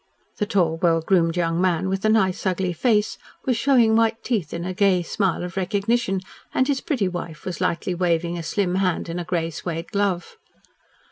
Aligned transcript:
The 0.39 0.47
tall, 0.47 0.77
well 0.77 0.99
groomed 0.99 1.37
young 1.37 1.61
man, 1.61 1.87
with 1.87 2.01
the 2.01 2.09
nice, 2.09 2.43
ugly 2.47 2.73
face, 2.73 3.19
was 3.45 3.55
showing 3.55 3.95
white 3.95 4.23
teeth 4.23 4.51
in 4.51 4.65
a 4.65 4.73
gay 4.73 5.03
smile 5.03 5.43
of 5.43 5.55
recognition, 5.55 6.21
and 6.55 6.67
his 6.67 6.81
pretty 6.81 7.07
wife 7.07 7.45
was 7.45 7.61
lightly 7.61 7.93
waving 7.93 8.35
a 8.35 8.41
slim 8.41 8.73
hand 8.81 9.09
in 9.09 9.19
a 9.19 9.23
grey 9.23 9.51
suede 9.51 9.91
glove. 9.91 10.37